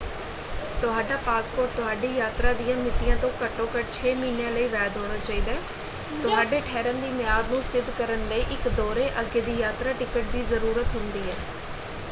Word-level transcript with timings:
ਤੁਹਾਡਾ 0.81 1.15
ਪਾਸਪੋਰਟ 1.17 1.75
ਤੁਹਾਡੀ 1.75 2.07
ਯਾਤਰਾ 2.09 2.53
ਦੀਆਂ 2.53 2.77
ਮਿਤੀਆਂ 2.77 3.17
ਤੋਂ 3.17 3.29
ਘੱਟੋ-ਘੱਟ 3.41 3.91
6 3.97 4.13
ਮਹੀਨਿਆਂ 4.15 4.51
ਲਈ 4.51 4.67
ਵੈਧ 4.69 4.97
ਹੋਣਾ 4.97 5.17
ਚਾਹੀਦਾ 5.19 5.51
ਹੈ। 5.51 5.59
ਤੁਹਾਡੇ 6.23 6.61
ਠਹਿਰਣ 6.63 7.01
ਦੀ 7.01 7.09
ਮਿਆਦ 7.13 7.51
ਨੂੰ 7.51 7.61
ਸਿੱਧ 7.65 7.91
ਕਰਨ 7.97 8.27
ਲਈ 8.29 8.45
ਇੱਕ 8.51 8.67
ਦੌਰੇ/ਅੱਗੇ 8.77 9.41
ਦੀ 9.41 9.59
ਯਾਤਰਾ 9.59 9.93
ਟਿਕਟ 9.99 10.31
ਦੀ 10.31 10.41
ਜ਼ਰੂਰਤ 10.45 10.95
ਹੁੰਦੀ 10.95 11.21
ਹੈ। 11.21 11.35